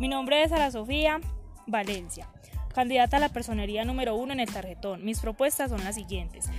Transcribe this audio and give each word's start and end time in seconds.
Mi 0.00 0.08
nombre 0.08 0.42
es 0.42 0.50
Sara 0.50 0.72
Sofía 0.72 1.20
Valencia, 1.68 2.28
candidata 2.74 3.18
a 3.18 3.20
la 3.20 3.28
personería 3.28 3.84
número 3.84 4.16
uno 4.16 4.32
en 4.32 4.40
el 4.40 4.52
tarjetón. 4.52 5.04
Mis 5.04 5.20
propuestas 5.20 5.70
son 5.70 5.84
las 5.84 5.94
siguientes. 5.94 6.50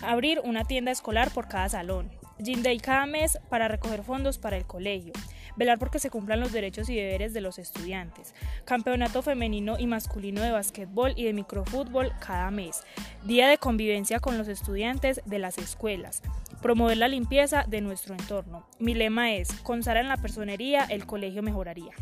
Abrir 0.00 0.40
una 0.44 0.62
tienda 0.64 0.92
escolar 0.92 1.32
por 1.32 1.48
cada 1.48 1.68
salón. 1.68 2.08
Gym 2.38 2.62
Day 2.62 2.78
cada 2.78 3.06
mes 3.06 3.40
para 3.48 3.66
recoger 3.66 4.04
fondos 4.04 4.38
para 4.38 4.56
el 4.56 4.64
colegio. 4.64 5.12
Velar 5.56 5.80
porque 5.80 5.98
se 5.98 6.08
cumplan 6.08 6.38
los 6.38 6.52
derechos 6.52 6.88
y 6.88 6.94
deberes 6.94 7.34
de 7.34 7.40
los 7.40 7.58
estudiantes. 7.58 8.32
Campeonato 8.64 9.22
femenino 9.22 9.76
y 9.76 9.88
masculino 9.88 10.40
de 10.40 10.52
básquetbol 10.52 11.14
y 11.16 11.24
de 11.24 11.32
microfútbol 11.32 12.12
cada 12.20 12.52
mes. 12.52 12.84
Día 13.24 13.48
de 13.48 13.58
convivencia 13.58 14.20
con 14.20 14.38
los 14.38 14.46
estudiantes 14.46 15.20
de 15.26 15.40
las 15.40 15.58
escuelas. 15.58 16.22
Promover 16.62 16.96
la 16.96 17.08
limpieza 17.08 17.64
de 17.66 17.80
nuestro 17.80 18.14
entorno. 18.14 18.68
Mi 18.78 18.94
lema 18.94 19.32
es, 19.32 19.52
con 19.64 19.82
Sara 19.82 19.98
en 19.98 20.08
la 20.08 20.16
personería, 20.16 20.84
el 20.84 21.06
colegio 21.06 21.42
mejoraría. 21.42 21.92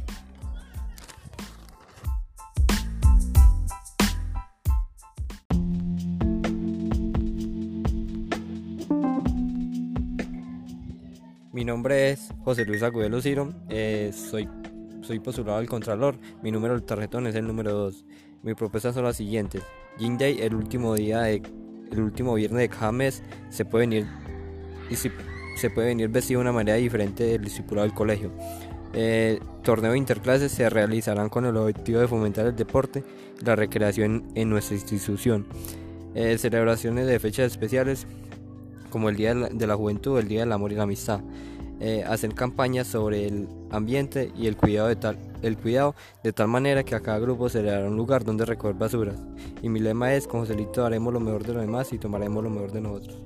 Mi 11.56 11.64
nombre 11.64 12.10
es 12.10 12.34
José 12.44 12.66
Luis 12.66 12.82
Agudelo 12.82 13.22
Ciro, 13.22 13.50
eh, 13.70 14.12
soy, 14.12 14.46
soy 15.00 15.20
postulado 15.20 15.56
al 15.56 15.66
Contralor, 15.66 16.18
mi 16.42 16.50
número 16.50 16.74
del 16.74 16.82
tarjetón 16.82 17.26
es 17.26 17.34
el 17.34 17.46
número 17.46 17.72
2. 17.72 18.04
Mis 18.42 18.54
propuestas 18.54 18.94
son 18.94 19.04
las 19.04 19.16
siguientes. 19.16 19.62
Gin 19.96 20.18
Day, 20.18 20.38
el 20.42 20.54
último 20.54 20.94
día 20.94 21.22
de, 21.22 21.40
el 21.90 22.00
último 22.02 22.34
viernes 22.34 22.58
de 22.60 22.68
cada 22.68 22.92
mes, 22.92 23.22
se 23.48 23.64
puede 23.64 23.86
venir, 23.86 24.06
y 24.90 24.96
si, 24.96 25.10
se 25.56 25.70
puede 25.70 25.86
venir 25.86 26.10
vestido 26.10 26.40
de 26.40 26.42
una 26.42 26.52
manera 26.52 26.76
diferente 26.76 27.24
del 27.24 27.44
discipulado 27.44 27.86
del 27.86 27.96
colegio. 27.96 28.32
Eh, 28.92 29.40
torneos 29.62 29.96
interclases 29.96 30.52
se 30.52 30.68
realizarán 30.68 31.30
con 31.30 31.46
el 31.46 31.56
objetivo 31.56 32.00
de 32.00 32.06
fomentar 32.06 32.44
el 32.44 32.54
deporte 32.54 33.02
y 33.40 33.44
la 33.46 33.56
recreación 33.56 34.28
en 34.34 34.50
nuestra 34.50 34.74
institución. 34.76 35.46
Eh, 36.14 36.36
celebraciones 36.36 37.06
de 37.06 37.18
fechas 37.18 37.50
especiales 37.52 38.06
como 38.96 39.10
el 39.10 39.16
Día 39.16 39.34
de 39.34 39.66
la 39.66 39.76
Juventud, 39.76 40.18
el 40.18 40.26
Día 40.26 40.40
del 40.40 40.52
Amor 40.52 40.72
y 40.72 40.74
la 40.74 40.84
Amistad. 40.84 41.20
Eh, 41.80 42.02
hacer 42.08 42.32
campañas 42.32 42.86
sobre 42.86 43.26
el 43.26 43.46
ambiente 43.70 44.32
y 44.34 44.46
el 44.46 44.56
cuidado, 44.56 44.88
de 44.88 44.96
tal, 44.96 45.18
el 45.42 45.58
cuidado 45.58 45.94
de 46.24 46.32
tal 46.32 46.48
manera 46.48 46.82
que 46.82 46.94
a 46.94 47.00
cada 47.00 47.18
grupo 47.18 47.50
se 47.50 47.62
le 47.62 47.72
dará 47.72 47.88
un 47.88 47.96
lugar 47.96 48.24
donde 48.24 48.46
recoger 48.46 48.74
basuras. 48.74 49.22
Y 49.60 49.68
mi 49.68 49.80
lema 49.80 50.14
es, 50.14 50.26
con 50.26 50.40
Joselito 50.40 50.86
haremos 50.86 51.12
lo 51.12 51.20
mejor 51.20 51.44
de 51.44 51.52
los 51.52 51.60
demás 51.60 51.92
y 51.92 51.98
tomaremos 51.98 52.42
lo 52.42 52.48
mejor 52.48 52.72
de 52.72 52.80
nosotros. 52.80 53.18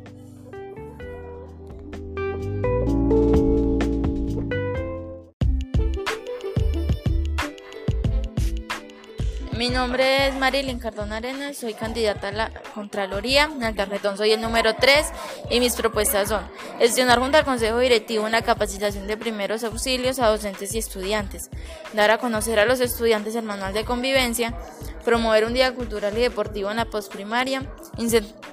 Mi 9.61 9.69
nombre 9.69 10.27
es 10.27 10.35
Marilyn 10.37 10.79
Cardona 10.79 11.19
Arenas, 11.19 11.59
soy 11.59 11.75
candidata 11.75 12.29
a 12.29 12.33
la 12.33 12.51
Contraloría, 12.75 13.45
en 13.45 13.63
el 13.63 13.77
tarjetón 13.77 14.17
soy 14.17 14.33
el 14.33 14.41
número 14.41 14.75
3 14.75 15.07
y 15.51 15.61
mis 15.61 15.75
propuestas 15.75 16.31
son 16.31 16.43
gestionar 16.79 17.19
junto 17.19 17.37
al 17.37 17.45
Consejo 17.45 17.79
Directivo 17.79 18.25
una 18.25 18.41
capacitación 18.41 19.07
de 19.07 19.19
primeros 19.19 19.63
auxilios 19.63 20.19
a 20.19 20.29
docentes 20.29 20.75
y 20.75 20.79
estudiantes, 20.79 21.51
dar 21.93 22.11
a 22.11 22.17
conocer 22.17 22.59
a 22.59 22.65
los 22.65 22.81
estudiantes 22.81 23.35
el 23.35 23.43
manual 23.43 23.75
de 23.75 23.85
convivencia, 23.85 24.59
promover 25.05 25.45
un 25.45 25.55
día 25.55 25.75
cultural 25.75 26.17
y 26.17 26.21
deportivo 26.21 26.71
en 26.71 26.77
la 26.77 26.85
postprimaria, 26.85 27.63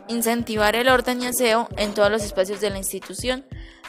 incentivar 0.08 0.76
el 0.76 0.90
orden 0.90 1.22
y 1.22 1.28
aseo 1.28 1.68
en 1.78 1.94
todos 1.94 2.12
los 2.12 2.24
espacios 2.24 2.62
de 2.62 2.70
la 2.70 2.78
institución, 2.78 3.46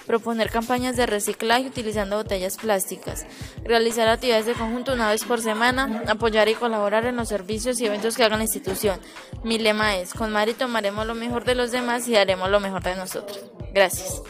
proponer 0.07 0.51
campañas 0.51 0.97
de 0.97 1.07
reciclaje 1.07 1.67
utilizando 1.67 2.17
botellas 2.17 2.57
plásticas, 2.57 3.27
realizar 3.63 4.09
actividades 4.09 4.47
de 4.47 4.55
conjunto 4.55 4.95
una 4.95 5.11
vez 5.11 5.23
por 5.23 5.41
semana, 5.41 6.03
apoyar 6.09 6.49
y 6.49 6.55
colaborar 6.55 7.05
en 7.05 7.17
los 7.17 7.29
servicios 7.29 7.79
y 7.81 7.87
eventos 7.87 8.17
que 8.17 8.25
haga 8.25 8.39
la 8.39 8.45
institución. 8.45 8.99
Mi 9.45 9.59
lema 9.59 9.99
es, 9.99 10.15
con 10.15 10.33
Mari 10.33 10.55
tomaremos 10.55 11.07
lo 11.07 11.15
mejor 11.15 11.45
de 11.45 11.55
los 11.55 11.73
demás 11.73 12.09
y 12.09 12.17
haremos 12.17 12.49
lo 12.51 12.59
mejor 12.59 12.83
de 12.83 12.97
nosotros. 12.97 13.39
Gracias. 13.75 14.23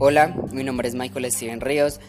Hola, 0.00 0.34
mi 0.50 0.64
nombre 0.64 0.88
es 0.88 0.96
Michael 0.96 1.30
Steven 1.30 1.60
Ríos, 1.60 2.00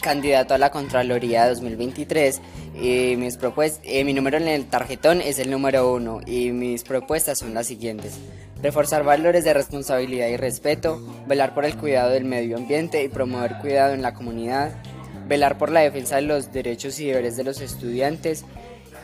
candidato 0.00 0.54
a 0.54 0.58
la 0.58 0.70
Contraloría 0.70 1.46
2023. 1.46 2.40
Y 2.74 3.16
mis 3.18 3.38
eh, 3.84 4.02
mi 4.04 4.14
número 4.14 4.38
en 4.38 4.48
el 4.48 4.64
tarjetón 4.64 5.20
es 5.20 5.38
el 5.38 5.50
número 5.50 5.92
uno 5.92 6.20
y 6.24 6.50
mis 6.52 6.84
propuestas 6.84 7.40
son 7.40 7.52
las 7.52 7.66
siguientes. 7.66 8.18
Reforzar 8.62 9.04
valores 9.04 9.44
de 9.44 9.52
responsabilidad 9.52 10.28
y 10.28 10.38
respeto, 10.38 11.02
velar 11.26 11.52
por 11.52 11.66
el 11.66 11.76
cuidado 11.76 12.10
del 12.10 12.24
medio 12.24 12.56
ambiente 12.56 13.04
y 13.04 13.08
promover 13.08 13.58
cuidado 13.58 13.92
en 13.92 14.00
la 14.00 14.14
comunidad, 14.14 14.72
velar 15.28 15.58
por 15.58 15.70
la 15.70 15.80
defensa 15.80 16.16
de 16.16 16.22
los 16.22 16.50
derechos 16.50 16.98
y 16.98 17.08
deberes 17.08 17.36
de 17.36 17.44
los 17.44 17.60
estudiantes 17.60 18.46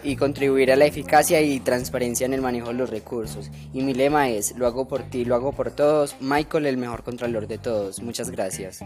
y 0.02 0.16
contribuir 0.16 0.72
a 0.72 0.76
la 0.76 0.86
eficacia 0.86 1.40
y 1.40 1.60
transparencia 1.60 2.26
en 2.26 2.34
el 2.34 2.40
manejo 2.40 2.68
de 2.68 2.74
los 2.74 2.90
recursos. 2.90 3.50
Y 3.72 3.82
mi 3.82 3.94
lema 3.94 4.28
es, 4.28 4.56
lo 4.56 4.66
hago 4.66 4.88
por 4.88 5.02
ti, 5.02 5.24
lo 5.24 5.34
hago 5.34 5.52
por 5.52 5.70
todos, 5.70 6.16
Michael 6.20 6.66
el 6.66 6.76
mejor 6.76 7.02
contralor 7.02 7.46
de 7.46 7.58
todos. 7.58 8.00
Muchas 8.02 8.30
gracias. 8.30 8.80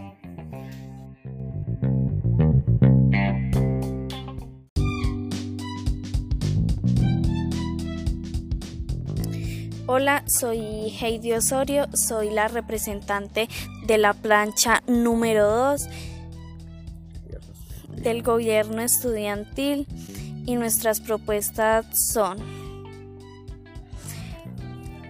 Hola, 9.85 10.23
soy 10.27 10.89
Heidi 10.99 11.33
Osorio, 11.33 11.87
soy 11.93 12.29
la 12.29 12.47
representante 12.47 13.47
de 13.85 13.97
la 13.97 14.13
plancha 14.13 14.81
número 14.87 15.47
2 15.47 15.87
del 18.03 18.23
gobierno 18.23 18.81
estudiantil 18.81 19.87
y 20.45 20.55
nuestras 20.55 20.99
propuestas 21.01 21.85
son 22.11 22.37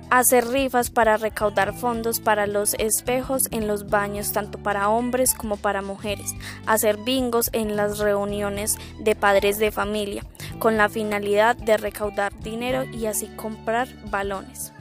hacer 0.09 0.47
rifas 0.47 0.91
para 0.91 1.17
recaudar 1.17 1.73
fondos 1.73 2.19
para 2.19 2.45
los 2.45 2.75
espejos 2.75 3.47
en 3.49 3.67
los 3.67 3.87
baños 3.87 4.31
tanto 4.31 4.59
para 4.59 4.89
hombres 4.89 5.33
como 5.33 5.57
para 5.57 5.81
mujeres, 5.81 6.35
hacer 6.67 6.97
bingos 6.97 7.49
en 7.51 7.75
las 7.75 7.97
reuniones 7.97 8.77
de 8.99 9.15
padres 9.15 9.57
de 9.57 9.71
familia 9.71 10.23
con 10.59 10.77
la 10.77 10.87
finalidad 10.87 11.55
de 11.55 11.77
recaudar 11.77 12.31
dinero 12.41 12.83
y 12.83 13.07
así 13.07 13.25
comprar 13.35 13.87
balones, 14.11 14.71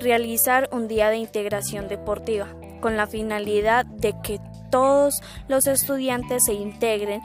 realizar 0.00 0.68
un 0.72 0.88
día 0.88 1.10
de 1.10 1.18
integración 1.18 1.86
deportiva 1.86 2.48
con 2.80 2.96
la 2.96 3.06
finalidad 3.06 3.86
de 3.86 4.16
que 4.24 4.40
todos 4.72 5.22
los 5.46 5.68
estudiantes 5.68 6.46
se 6.46 6.54
integren 6.54 7.22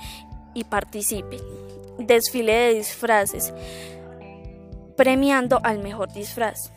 y 0.54 0.66
participen 0.66 1.40
desfile 1.98 2.54
de 2.54 2.74
disfraces, 2.76 3.54
premiando 4.96 5.60
al 5.64 5.80
mejor 5.80 6.12
disfraz. 6.12 6.72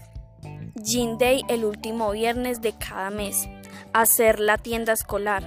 Gin 0.85 1.19
Day 1.19 1.43
el 1.49 1.65
último 1.65 2.13
viernes 2.13 2.61
de 2.61 2.73
cada 2.73 3.11
mes. 3.11 3.49
Hacer 3.93 4.41
la 4.41 4.57
tienda 4.57 4.93
escolar. 4.93 5.43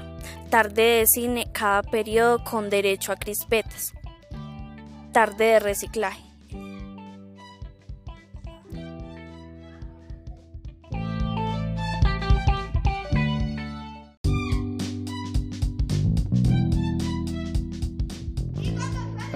Tarde 0.49 0.99
de 0.99 1.07
cine 1.07 1.47
cada 1.51 1.81
periodo 1.81 2.43
con 2.43 2.69
derecho 2.69 3.11
a 3.11 3.15
crispetas. 3.15 3.93
Tarde 5.11 5.45
de 5.45 5.59
reciclaje. 5.59 6.32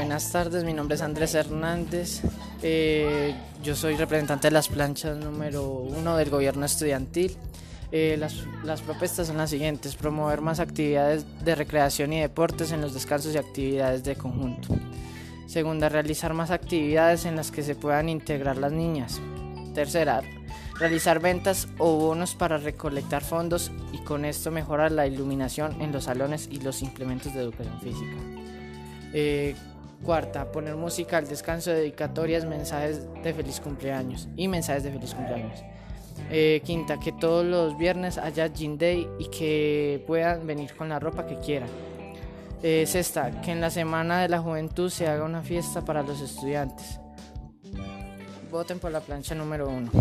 Buenas 0.07 0.31
tardes, 0.31 0.63
mi 0.63 0.71
nombre 0.71 0.95
es 0.95 1.01
Andrés 1.01 1.36
Hernández. 1.36 2.21
Eh, 2.63 3.36
yo 3.62 3.75
soy 3.75 3.98
representante 3.98 4.48
de 4.48 4.51
las 4.51 4.69
planchas 4.69 5.18
número 5.18 5.69
uno 5.69 6.15
del 6.15 6.30
gobierno 6.30 6.65
estudiantil. 6.65 7.36
Eh, 7.92 8.18
las, 8.18 8.81
propuestas 8.83 9.27
son 9.27 9.36
las 9.36 9.50
siguientes: 9.50 9.98
promover 9.98 10.39
más 10.39 10.62
actividades 10.62 11.25
de 11.44 11.56
recreación 11.56 12.13
y 12.13 12.21
deportes 12.21 12.71
en 12.71 12.80
los 12.80 12.94
descansos 12.94 13.36
y 13.36 13.38
actividades 13.38 14.06
de 14.06 14.15
conjunto. 14.15 14.77
Segunda, 15.45 15.89
realizar 15.89 16.33
más 16.33 16.51
actividades 16.51 17.25
en 17.25 17.36
las 17.36 17.51
que 17.51 17.62
se 17.62 17.75
puedan 17.75 18.07
integrar 18.07 18.56
las 18.56 18.71
niñas. 18.71 19.19
Tercera, 19.75 20.21
realizar 20.80 21.19
ventas 21.19 21.68
o 21.80 21.98
bonos 21.98 22.33
para 22.33 22.57
recolectar 22.57 23.25
fondos 23.25 23.74
y 23.92 23.98
con 24.06 24.24
esto 24.24 24.51
mejorar 24.51 24.94
la 24.94 25.06
iluminación 25.06 25.81
en 25.81 25.92
los 25.92 26.06
salones 26.06 26.48
y 26.50 26.62
los 26.62 26.81
implementos 26.81 27.33
de 27.33 27.42
educación 27.42 27.81
física. 27.81 28.15
Eh, 29.13 29.56
Cuarta, 30.03 30.51
poner 30.51 30.75
música 30.75 31.17
al 31.17 31.27
descanso, 31.27 31.71
dedicatorias, 31.71 32.45
mensajes 32.45 33.07
de 33.23 33.33
feliz 33.33 33.59
cumpleaños 33.59 34.27
y 34.35 34.47
mensajes 34.47 34.83
de 34.83 34.91
feliz 34.91 35.13
cumpleaños. 35.13 35.63
Eh, 36.29 36.61
quinta, 36.65 36.99
que 36.99 37.11
todos 37.11 37.45
los 37.45 37.77
viernes 37.77 38.17
haya 38.17 38.49
Gin 38.49 38.77
Day 38.77 39.07
y 39.19 39.25
que 39.29 40.03
puedan 40.07 40.45
venir 40.45 40.75
con 40.75 40.89
la 40.89 40.99
ropa 40.99 41.25
que 41.25 41.38
quieran. 41.39 41.69
Eh, 42.63 42.85
sexta, 42.88 43.41
que 43.41 43.51
en 43.51 43.61
la 43.61 43.69
Semana 43.69 44.21
de 44.21 44.29
la 44.29 44.39
Juventud 44.39 44.89
se 44.89 45.07
haga 45.07 45.23
una 45.23 45.41
fiesta 45.41 45.85
para 45.85 46.03
los 46.03 46.21
estudiantes. 46.21 46.99
Voten 48.51 48.79
por 48.79 48.91
la 48.91 48.99
plancha 48.99 49.35
número 49.35 49.69
uno. 49.69 49.91